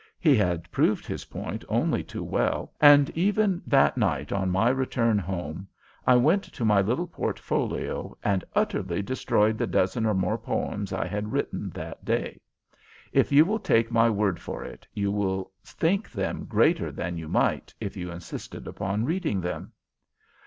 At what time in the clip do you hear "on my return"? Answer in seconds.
4.31-5.19